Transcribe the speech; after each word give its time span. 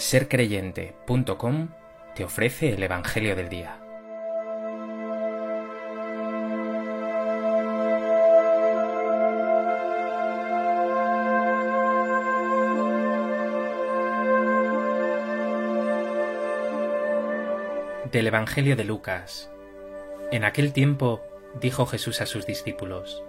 sercreyente.com 0.00 1.68
te 2.14 2.24
ofrece 2.24 2.72
el 2.72 2.82
Evangelio 2.82 3.34
del 3.34 3.48
Día. 3.48 3.80
Del 18.12 18.26
Evangelio 18.26 18.76
de 18.76 18.84
Lucas. 18.84 19.50
En 20.30 20.44
aquel 20.44 20.72
tiempo 20.72 21.22
dijo 21.60 21.86
Jesús 21.86 22.20
a 22.20 22.26
sus 22.26 22.46
discípulos, 22.46 23.22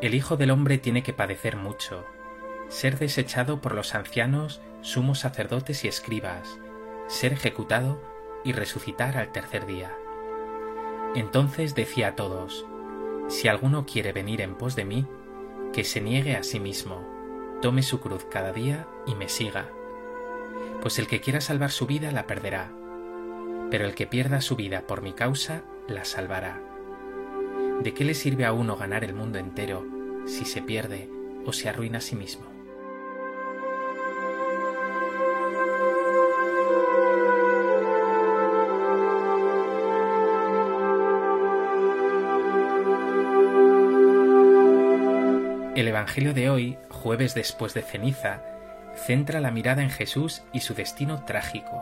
El 0.00 0.14
Hijo 0.14 0.36
del 0.36 0.50
Hombre 0.50 0.78
tiene 0.78 1.02
que 1.02 1.12
padecer 1.12 1.56
mucho 1.56 2.04
ser 2.70 3.00
desechado 3.00 3.60
por 3.60 3.74
los 3.74 3.96
ancianos, 3.96 4.62
sumos 4.80 5.18
sacerdotes 5.18 5.84
y 5.84 5.88
escribas, 5.88 6.56
ser 7.08 7.32
ejecutado 7.32 8.00
y 8.44 8.52
resucitar 8.52 9.18
al 9.18 9.32
tercer 9.32 9.66
día. 9.66 9.92
Entonces 11.16 11.74
decía 11.74 12.08
a 12.08 12.16
todos, 12.16 12.64
Si 13.28 13.48
alguno 13.48 13.86
quiere 13.86 14.12
venir 14.12 14.40
en 14.40 14.54
pos 14.54 14.76
de 14.76 14.84
mí, 14.84 15.06
que 15.72 15.82
se 15.82 16.00
niegue 16.00 16.36
a 16.36 16.44
sí 16.44 16.60
mismo, 16.60 17.04
tome 17.60 17.82
su 17.82 17.98
cruz 17.98 18.24
cada 18.30 18.52
día 18.52 18.86
y 19.04 19.16
me 19.16 19.28
siga. 19.28 19.68
Pues 20.80 20.98
el 21.00 21.08
que 21.08 21.20
quiera 21.20 21.40
salvar 21.40 21.72
su 21.72 21.86
vida 21.86 22.12
la 22.12 22.26
perderá, 22.28 22.70
pero 23.68 23.84
el 23.84 23.96
que 23.96 24.06
pierda 24.06 24.40
su 24.40 24.54
vida 24.54 24.82
por 24.86 25.02
mi 25.02 25.12
causa 25.12 25.64
la 25.88 26.04
salvará. 26.04 26.60
¿De 27.82 27.94
qué 27.94 28.04
le 28.04 28.14
sirve 28.14 28.44
a 28.44 28.52
uno 28.52 28.76
ganar 28.76 29.02
el 29.02 29.14
mundo 29.14 29.38
entero 29.38 29.84
si 30.26 30.44
se 30.44 30.62
pierde 30.62 31.10
o 31.44 31.52
se 31.52 31.68
arruina 31.68 31.98
a 31.98 32.02
sí 32.02 32.14
mismo? 32.14 32.59
El 45.76 45.86
Evangelio 45.86 46.34
de 46.34 46.50
hoy, 46.50 46.78
jueves 46.88 47.32
después 47.34 47.74
de 47.74 47.82
ceniza, 47.82 48.42
centra 48.96 49.40
la 49.40 49.52
mirada 49.52 49.84
en 49.84 49.90
Jesús 49.90 50.42
y 50.52 50.60
su 50.60 50.74
destino 50.74 51.24
trágico. 51.24 51.80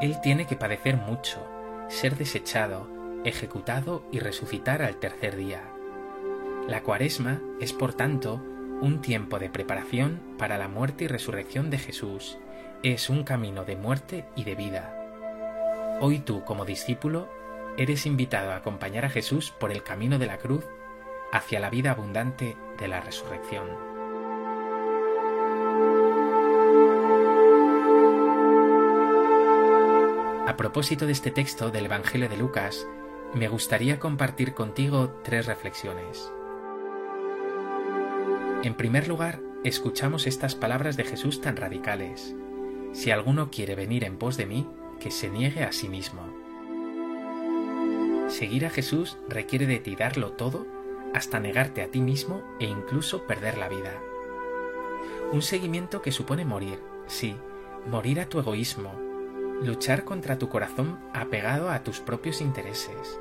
Él 0.00 0.20
tiene 0.20 0.46
que 0.46 0.54
padecer 0.54 0.96
mucho, 0.96 1.44
ser 1.88 2.16
desechado, 2.16 2.88
ejecutado 3.24 4.04
y 4.12 4.20
resucitar 4.20 4.80
al 4.80 5.00
tercer 5.00 5.34
día. 5.34 5.60
La 6.68 6.82
cuaresma 6.82 7.40
es, 7.60 7.72
por 7.72 7.94
tanto, 7.94 8.40
un 8.80 9.00
tiempo 9.00 9.40
de 9.40 9.50
preparación 9.50 10.20
para 10.38 10.56
la 10.56 10.68
muerte 10.68 11.04
y 11.04 11.08
resurrección 11.08 11.68
de 11.68 11.78
Jesús. 11.78 12.38
Es 12.84 13.10
un 13.10 13.24
camino 13.24 13.64
de 13.64 13.74
muerte 13.74 14.24
y 14.36 14.44
de 14.44 14.54
vida. 14.54 15.98
Hoy 16.00 16.20
tú, 16.20 16.44
como 16.44 16.64
discípulo, 16.64 17.28
eres 17.76 18.06
invitado 18.06 18.52
a 18.52 18.56
acompañar 18.56 19.04
a 19.04 19.10
Jesús 19.10 19.52
por 19.58 19.72
el 19.72 19.82
camino 19.82 20.20
de 20.20 20.26
la 20.26 20.38
cruz 20.38 20.64
hacia 21.32 21.60
la 21.60 21.70
vida 21.70 21.92
abundante 21.92 22.56
de 22.78 22.88
la 22.88 23.00
resurrección. 23.00 23.68
A 30.46 30.56
propósito 30.56 31.06
de 31.06 31.12
este 31.12 31.30
texto 31.30 31.70
del 31.70 31.84
Evangelio 31.86 32.28
de 32.28 32.36
Lucas, 32.36 32.88
me 33.34 33.48
gustaría 33.48 34.00
compartir 34.00 34.54
contigo 34.54 35.20
tres 35.22 35.46
reflexiones. 35.46 36.32
En 38.64 38.74
primer 38.74 39.06
lugar, 39.06 39.40
escuchamos 39.62 40.26
estas 40.26 40.56
palabras 40.56 40.96
de 40.96 41.04
Jesús 41.04 41.40
tan 41.40 41.56
radicales. 41.56 42.34
Si 42.92 43.12
alguno 43.12 43.50
quiere 43.50 43.76
venir 43.76 44.02
en 44.02 44.18
pos 44.18 44.36
de 44.36 44.46
mí, 44.46 44.66
que 44.98 45.10
se 45.10 45.30
niegue 45.30 45.62
a 45.62 45.72
sí 45.72 45.88
mismo. 45.88 46.22
Seguir 48.28 48.66
a 48.66 48.70
Jesús 48.70 49.18
requiere 49.28 49.66
de 49.66 49.78
ti 49.78 49.96
darlo 49.96 50.32
todo 50.32 50.66
hasta 51.14 51.40
negarte 51.40 51.82
a 51.82 51.88
ti 51.88 52.00
mismo 52.00 52.42
e 52.58 52.66
incluso 52.66 53.26
perder 53.26 53.58
la 53.58 53.68
vida. 53.68 53.92
Un 55.32 55.42
seguimiento 55.42 56.02
que 56.02 56.12
supone 56.12 56.44
morir, 56.44 56.80
sí, 57.06 57.36
morir 57.86 58.20
a 58.20 58.26
tu 58.26 58.38
egoísmo, 58.38 58.92
luchar 59.62 60.04
contra 60.04 60.38
tu 60.38 60.48
corazón 60.48 60.98
apegado 61.12 61.70
a 61.70 61.82
tus 61.82 62.00
propios 62.00 62.40
intereses. 62.40 63.20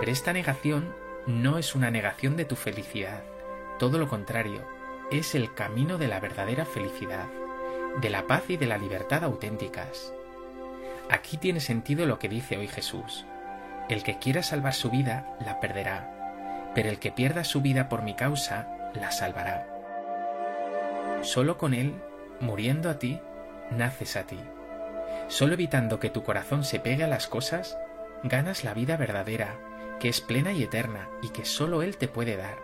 Pero 0.00 0.12
esta 0.12 0.32
negación 0.32 0.94
no 1.26 1.58
es 1.58 1.74
una 1.74 1.90
negación 1.90 2.36
de 2.36 2.44
tu 2.44 2.56
felicidad, 2.56 3.22
todo 3.78 3.98
lo 3.98 4.08
contrario, 4.08 4.62
es 5.10 5.34
el 5.34 5.52
camino 5.54 5.98
de 5.98 6.08
la 6.08 6.20
verdadera 6.20 6.64
felicidad, 6.64 7.26
de 8.00 8.10
la 8.10 8.26
paz 8.26 8.44
y 8.48 8.56
de 8.56 8.66
la 8.66 8.78
libertad 8.78 9.24
auténticas. 9.24 10.12
Aquí 11.10 11.36
tiene 11.36 11.60
sentido 11.60 12.06
lo 12.06 12.18
que 12.18 12.28
dice 12.28 12.56
hoy 12.56 12.68
Jesús. 12.68 13.26
El 13.88 14.02
que 14.02 14.18
quiera 14.18 14.42
salvar 14.42 14.74
su 14.74 14.90
vida 14.90 15.36
la 15.44 15.60
perderá, 15.60 16.23
pero 16.74 16.88
el 16.88 16.98
que 16.98 17.12
pierda 17.12 17.44
su 17.44 17.60
vida 17.60 17.88
por 17.88 18.02
mi 18.02 18.14
causa, 18.14 18.90
la 18.94 19.12
salvará. 19.12 19.68
Solo 21.22 21.56
con 21.56 21.72
Él, 21.74 21.94
muriendo 22.40 22.90
a 22.90 22.98
ti, 22.98 23.20
naces 23.70 24.16
a 24.16 24.24
ti. 24.24 24.38
Solo 25.28 25.54
evitando 25.54 26.00
que 26.00 26.10
tu 26.10 26.22
corazón 26.22 26.64
se 26.64 26.80
pegue 26.80 27.04
a 27.04 27.08
las 27.08 27.28
cosas, 27.28 27.78
ganas 28.22 28.64
la 28.64 28.74
vida 28.74 28.96
verdadera, 28.96 29.54
que 30.00 30.08
es 30.08 30.20
plena 30.20 30.52
y 30.52 30.62
eterna 30.62 31.08
y 31.22 31.28
que 31.28 31.44
solo 31.44 31.82
Él 31.82 31.96
te 31.96 32.08
puede 32.08 32.36
dar. 32.36 32.58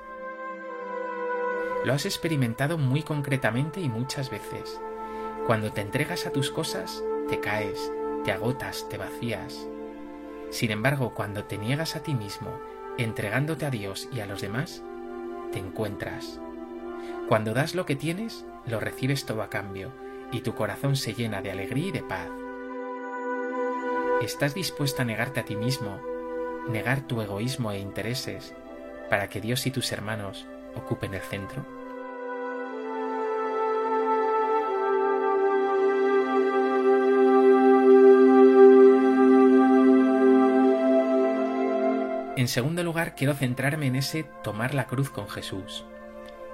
Lo 1.84 1.94
has 1.94 2.04
experimentado 2.04 2.76
muy 2.76 3.02
concretamente 3.02 3.80
y 3.80 3.88
muchas 3.88 4.30
veces. 4.30 4.80
Cuando 5.46 5.72
te 5.72 5.80
entregas 5.80 6.26
a 6.26 6.30
tus 6.30 6.50
cosas, 6.50 7.02
te 7.28 7.40
caes, 7.40 7.90
te 8.24 8.32
agotas, 8.32 8.86
te 8.90 8.98
vacías. 8.98 9.66
Sin 10.50 10.70
embargo, 10.70 11.14
cuando 11.14 11.44
te 11.44 11.56
niegas 11.56 11.96
a 11.96 12.02
ti 12.02 12.14
mismo 12.14 12.60
entregándote 13.04 13.64
a 13.66 13.70
Dios 13.70 14.08
y 14.12 14.20
a 14.20 14.26
los 14.26 14.42
demás, 14.42 14.82
te 15.52 15.58
encuentras. 15.58 16.38
Cuando 17.28 17.54
das 17.54 17.74
lo 17.74 17.86
que 17.86 17.96
tienes, 17.96 18.44
lo 18.66 18.78
recibes 18.78 19.24
todo 19.24 19.42
a 19.42 19.48
cambio 19.48 19.92
y 20.32 20.40
tu 20.40 20.54
corazón 20.54 20.96
se 20.96 21.14
llena 21.14 21.40
de 21.40 21.50
alegría 21.50 21.88
y 21.88 21.92
de 21.92 22.02
paz. 22.02 22.28
¿Estás 24.20 24.54
dispuesta 24.54 25.02
a 25.02 25.06
negarte 25.06 25.40
a 25.40 25.44
ti 25.44 25.56
mismo, 25.56 25.98
negar 26.68 27.00
tu 27.00 27.22
egoísmo 27.22 27.72
e 27.72 27.78
intereses 27.78 28.54
para 29.08 29.28
que 29.28 29.40
Dios 29.40 29.66
y 29.66 29.70
tus 29.70 29.90
hermanos 29.92 30.46
ocupen 30.74 31.14
el 31.14 31.22
centro? 31.22 31.79
En 42.40 42.48
segundo 42.48 42.82
lugar, 42.82 43.16
quiero 43.16 43.34
centrarme 43.34 43.86
en 43.86 43.96
ese 43.96 44.24
tomar 44.42 44.72
la 44.72 44.86
cruz 44.86 45.10
con 45.10 45.28
Jesús. 45.28 45.84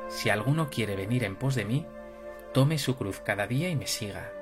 Si 0.09 0.31
alguno 0.31 0.69
quiere 0.69 0.97
venir 0.97 1.23
en 1.23 1.37
pos 1.37 1.55
de 1.55 1.65
mí, 1.65 1.87
tome 2.53 2.77
su 2.79 2.97
cruz 2.97 3.21
cada 3.21 3.47
día 3.47 3.69
y 3.69 3.77
me 3.77 3.87
siga. 3.87 4.33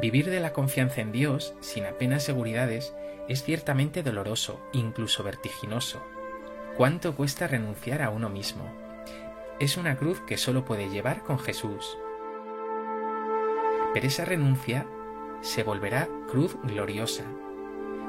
Vivir 0.00 0.30
de 0.30 0.40
la 0.40 0.54
confianza 0.54 1.02
en 1.02 1.12
Dios, 1.12 1.52
sin 1.60 1.84
apenas 1.84 2.22
seguridades, 2.22 2.94
es 3.28 3.42
ciertamente 3.42 4.02
doloroso, 4.02 4.66
incluso 4.72 5.22
vertiginoso. 5.22 6.02
¿Cuánto 6.78 7.14
cuesta 7.14 7.46
renunciar 7.46 8.00
a 8.00 8.08
uno 8.08 8.30
mismo? 8.30 8.64
Es 9.60 9.76
una 9.76 9.98
cruz 9.98 10.22
que 10.22 10.38
solo 10.38 10.64
puede 10.64 10.88
llevar 10.88 11.22
con 11.22 11.38
Jesús. 11.38 11.98
Pero 13.92 14.06
esa 14.06 14.24
renuncia 14.24 14.86
se 15.42 15.64
volverá 15.64 16.08
cruz 16.30 16.56
gloriosa, 16.62 17.24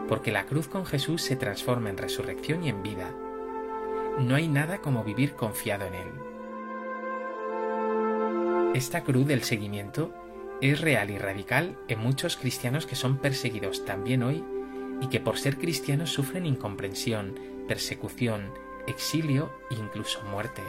porque 0.07 0.31
la 0.31 0.45
cruz 0.45 0.67
con 0.67 0.85
Jesús 0.85 1.21
se 1.21 1.35
transforma 1.35 1.89
en 1.89 1.97
resurrección 1.97 2.63
y 2.63 2.69
en 2.69 2.83
vida. 2.83 3.11
No 4.19 4.35
hay 4.35 4.47
nada 4.47 4.79
como 4.79 5.03
vivir 5.03 5.33
confiado 5.33 5.85
en 5.85 5.95
Él. 5.95 6.07
Esta 8.73 9.03
cruz 9.03 9.27
del 9.27 9.43
seguimiento 9.43 10.13
es 10.61 10.79
real 10.81 11.09
y 11.09 11.17
radical 11.17 11.77
en 11.87 11.99
muchos 11.99 12.37
cristianos 12.37 12.85
que 12.85 12.95
son 12.95 13.17
perseguidos 13.17 13.85
también 13.85 14.23
hoy 14.23 14.43
y 15.01 15.07
que 15.07 15.19
por 15.19 15.37
ser 15.37 15.57
cristianos 15.57 16.11
sufren 16.11 16.45
incomprensión, 16.45 17.39
persecución, 17.67 18.51
exilio 18.87 19.51
e 19.69 19.75
incluso 19.75 20.21
muerte. 20.23 20.61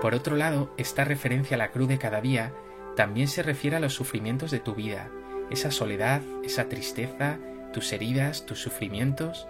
Por 0.00 0.14
otro 0.14 0.36
lado, 0.36 0.72
esta 0.76 1.04
referencia 1.04 1.56
a 1.56 1.58
la 1.58 1.72
cruz 1.72 1.88
de 1.88 1.98
cada 1.98 2.20
día 2.20 2.52
también 2.94 3.28
se 3.28 3.42
refiere 3.42 3.76
a 3.76 3.80
los 3.80 3.94
sufrimientos 3.94 4.50
de 4.50 4.60
tu 4.60 4.74
vida, 4.74 5.10
esa 5.50 5.70
soledad, 5.70 6.22
esa 6.44 6.68
tristeza, 6.68 7.38
tus 7.72 7.92
heridas, 7.92 8.46
tus 8.46 8.60
sufrimientos. 8.60 9.46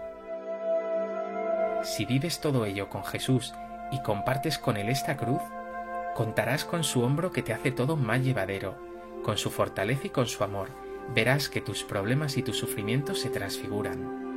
Si 1.82 2.04
vives 2.04 2.40
todo 2.40 2.66
ello 2.66 2.88
con 2.88 3.04
Jesús 3.04 3.54
y 3.90 4.02
compartes 4.02 4.58
con 4.58 4.76
Él 4.76 4.88
esta 4.88 5.16
cruz, 5.16 5.42
contarás 6.14 6.64
con 6.64 6.84
su 6.84 7.02
hombro 7.02 7.30
que 7.30 7.42
te 7.42 7.52
hace 7.52 7.70
todo 7.70 7.96
más 7.96 8.24
llevadero, 8.24 8.76
con 9.22 9.38
su 9.38 9.50
fortaleza 9.50 10.06
y 10.06 10.10
con 10.10 10.26
su 10.26 10.42
amor. 10.44 10.68
Verás 11.14 11.48
que 11.48 11.60
tus 11.60 11.84
problemas 11.84 12.36
y 12.36 12.42
tus 12.42 12.58
sufrimientos 12.58 13.20
se 13.20 13.30
transfiguran. 13.30 14.28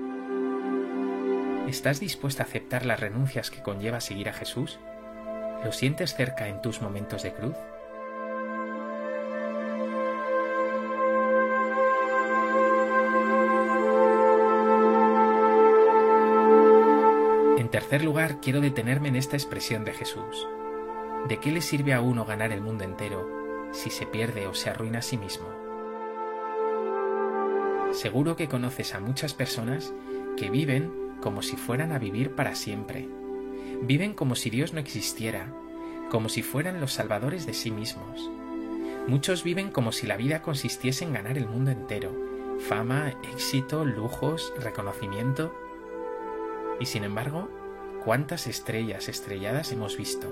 ¿Estás 1.67 1.99
dispuesta 1.99 2.43
a 2.43 2.45
aceptar 2.45 2.85
las 2.85 2.99
renuncias 2.99 3.51
que 3.51 3.61
conlleva 3.61 4.01
seguir 4.01 4.29
a 4.29 4.33
Jesús? 4.33 4.79
¿Lo 5.63 5.71
sientes 5.71 6.15
cerca 6.15 6.47
en 6.47 6.61
tus 6.61 6.81
momentos 6.81 7.23
de 7.23 7.33
cruz? 7.33 7.55
Tercer 17.71 18.03
lugar, 18.03 18.41
quiero 18.41 18.59
detenerme 18.59 19.07
en 19.07 19.15
esta 19.15 19.37
expresión 19.37 19.85
de 19.85 19.93
Jesús. 19.93 20.47
¿De 21.29 21.37
qué 21.37 21.51
le 21.51 21.61
sirve 21.61 21.93
a 21.93 22.01
uno 22.01 22.25
ganar 22.25 22.51
el 22.51 22.61
mundo 22.61 22.83
entero 22.83 23.27
si 23.71 23.89
se 23.89 24.05
pierde 24.05 24.45
o 24.47 24.53
se 24.53 24.69
arruina 24.69 24.99
a 24.99 25.01
sí 25.01 25.17
mismo? 25.17 25.47
Seguro 27.93 28.35
que 28.35 28.49
conoces 28.49 28.93
a 28.93 28.99
muchas 28.99 29.33
personas 29.33 29.93
que 30.35 30.49
viven 30.49 30.91
como 31.21 31.41
si 31.41 31.55
fueran 31.55 31.93
a 31.93 31.99
vivir 31.99 32.35
para 32.35 32.55
siempre. 32.55 33.07
Viven 33.81 34.13
como 34.15 34.35
si 34.35 34.49
Dios 34.49 34.73
no 34.73 34.79
existiera, 34.79 35.53
como 36.09 36.27
si 36.27 36.41
fueran 36.41 36.81
los 36.81 36.91
salvadores 36.91 37.45
de 37.45 37.53
sí 37.53 37.71
mismos. 37.71 38.29
Muchos 39.07 39.43
viven 39.43 39.71
como 39.71 39.93
si 39.93 40.07
la 40.07 40.17
vida 40.17 40.41
consistiese 40.41 41.05
en 41.05 41.13
ganar 41.13 41.37
el 41.37 41.47
mundo 41.47 41.71
entero, 41.71 42.13
fama, 42.67 43.13
éxito, 43.33 43.85
lujos, 43.85 44.53
reconocimiento. 44.59 45.55
Y 46.79 46.85
sin 46.85 47.03
embargo, 47.03 47.49
¿cuántas 48.03 48.47
estrellas 48.47 49.07
estrelladas 49.07 49.71
hemos 49.71 49.95
visto? 49.95 50.27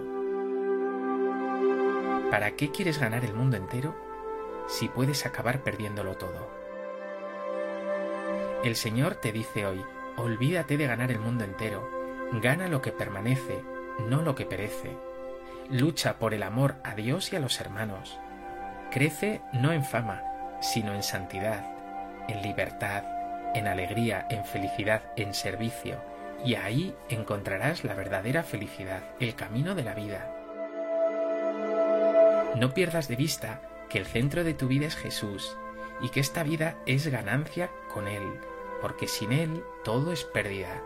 ¿Para 2.31 2.51
qué 2.55 2.71
quieres 2.71 2.99
ganar 2.99 3.25
el 3.25 3.33
mundo 3.33 3.57
entero 3.57 3.95
si 4.67 4.87
puedes 4.87 5.25
acabar 5.25 5.61
perdiéndolo 5.63 6.15
todo? 6.17 6.49
El 8.63 8.75
Señor 8.75 9.15
te 9.15 9.31
dice 9.31 9.65
hoy, 9.65 9.83
olvídate 10.17 10.77
de 10.77 10.87
ganar 10.87 11.11
el 11.11 11.19
mundo 11.19 11.43
entero, 11.43 11.87
gana 12.41 12.67
lo 12.67 12.81
que 12.81 12.91
permanece, 12.91 13.63
no 14.07 14.21
lo 14.21 14.35
que 14.35 14.45
perece. 14.45 14.97
Lucha 15.69 16.17
por 16.17 16.33
el 16.33 16.43
amor 16.43 16.75
a 16.83 16.95
Dios 16.95 17.31
y 17.31 17.35
a 17.35 17.39
los 17.39 17.61
hermanos. 17.61 18.19
Crece 18.91 19.41
no 19.53 19.71
en 19.71 19.83
fama, 19.83 20.23
sino 20.61 20.93
en 20.95 21.03
santidad, 21.03 21.63
en 22.27 22.41
libertad, 22.41 23.03
en 23.53 23.67
alegría, 23.67 24.25
en 24.29 24.43
felicidad, 24.43 25.03
en 25.15 25.33
servicio, 25.35 26.01
y 26.45 26.55
ahí 26.55 26.95
encontrarás 27.09 27.83
la 27.83 27.93
verdadera 27.93 28.43
felicidad, 28.43 29.03
el 29.19 29.35
camino 29.35 29.75
de 29.75 29.83
la 29.83 29.93
vida. 29.93 30.35
No 32.55 32.73
pierdas 32.73 33.07
de 33.07 33.15
vista 33.15 33.61
que 33.89 33.99
el 33.99 34.05
centro 34.05 34.43
de 34.43 34.53
tu 34.53 34.67
vida 34.67 34.87
es 34.87 34.95
Jesús 34.95 35.55
y 36.01 36.09
que 36.09 36.19
esta 36.19 36.43
vida 36.43 36.77
es 36.85 37.07
ganancia 37.07 37.69
con 37.93 38.07
Él, 38.07 38.23
porque 38.81 39.07
sin 39.07 39.31
Él 39.31 39.63
todo 39.83 40.11
es 40.11 40.23
pérdida. 40.23 40.83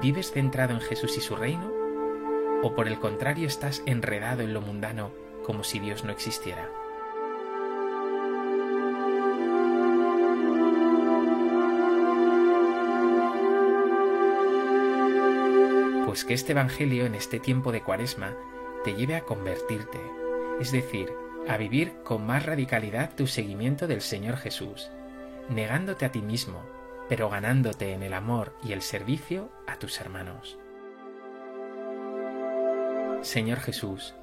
¿Vives 0.00 0.32
centrado 0.32 0.72
en 0.72 0.80
Jesús 0.80 1.16
y 1.16 1.20
su 1.20 1.36
reino? 1.36 1.70
¿O 2.62 2.74
por 2.74 2.88
el 2.88 2.98
contrario 2.98 3.46
estás 3.46 3.82
enredado 3.86 4.42
en 4.42 4.54
lo 4.54 4.60
mundano 4.60 5.12
como 5.44 5.64
si 5.64 5.78
Dios 5.78 6.04
no 6.04 6.12
existiera? 6.12 6.70
Pues 16.10 16.24
que 16.24 16.34
este 16.34 16.50
Evangelio 16.50 17.06
en 17.06 17.14
este 17.14 17.38
tiempo 17.38 17.70
de 17.70 17.82
Cuaresma 17.82 18.34
te 18.82 18.94
lleve 18.94 19.14
a 19.14 19.20
convertirte, 19.20 20.00
es 20.58 20.72
decir, 20.72 21.08
a 21.46 21.56
vivir 21.56 22.02
con 22.02 22.26
más 22.26 22.44
radicalidad 22.44 23.14
tu 23.14 23.28
seguimiento 23.28 23.86
del 23.86 24.00
Señor 24.00 24.36
Jesús, 24.36 24.90
negándote 25.50 26.06
a 26.06 26.10
ti 26.10 26.20
mismo, 26.20 26.64
pero 27.08 27.30
ganándote 27.30 27.92
en 27.92 28.02
el 28.02 28.12
amor 28.12 28.56
y 28.64 28.72
el 28.72 28.82
servicio 28.82 29.52
a 29.68 29.76
tus 29.76 30.00
hermanos. 30.00 30.58
Señor 33.22 33.60
Jesús, 33.60 34.16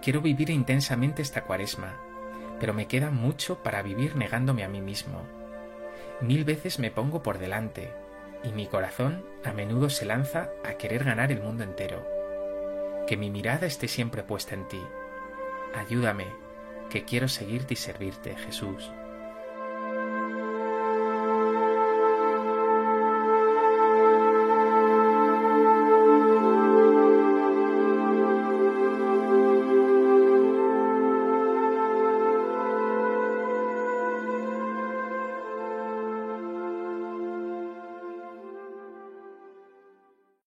quiero 0.00 0.20
vivir 0.20 0.48
intensamente 0.48 1.22
esta 1.22 1.42
cuaresma, 1.42 1.96
pero 2.60 2.72
me 2.72 2.86
queda 2.86 3.10
mucho 3.10 3.64
para 3.64 3.82
vivir 3.82 4.14
negándome 4.14 4.62
a 4.62 4.68
mí 4.68 4.80
mismo. 4.80 5.22
Mil 6.20 6.44
veces 6.44 6.78
me 6.78 6.92
pongo 6.92 7.20
por 7.24 7.38
delante, 7.38 7.90
y 8.44 8.52
mi 8.52 8.66
corazón 8.66 9.24
a 9.44 9.52
menudo 9.52 9.90
se 9.90 10.04
lanza 10.04 10.50
a 10.64 10.74
querer 10.74 11.04
ganar 11.04 11.32
el 11.32 11.40
mundo 11.40 11.64
entero 11.64 12.22
que 13.06 13.16
mi 13.16 13.30
mirada 13.30 13.66
esté 13.66 13.88
siempre 13.88 14.22
puesta 14.22 14.54
en 14.54 14.68
ti. 14.68 14.80
Ayúdame, 15.74 16.26
que 16.90 17.04
quiero 17.04 17.28
seguirte 17.28 17.74
y 17.74 17.76
servirte, 17.76 18.36
Jesús. 18.36 18.90